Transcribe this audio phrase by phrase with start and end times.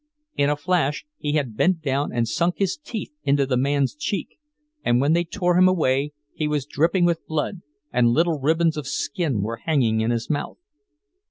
[0.35, 4.39] In a flash he had bent down and sunk his teeth into the man's cheek;
[4.83, 7.61] and when they tore him away he was dripping with blood,
[7.93, 10.57] and little ribbons of skin were hanging in his mouth.